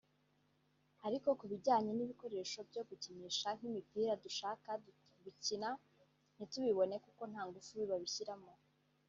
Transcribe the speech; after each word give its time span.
ariko 1.07 1.27
ku 1.39 1.45
bijyanye 1.51 1.91
n’ibikoresho 1.93 2.59
byo 2.69 2.81
gukinisha 2.89 3.47
nk’imipira 3.57 4.13
dushaka 4.23 4.69
gukina 5.23 5.69
ntitubibone 6.35 6.95
kuko 7.05 7.21
nta 7.31 7.41
ngufu 7.47 7.75
babishyiramo 7.89 8.51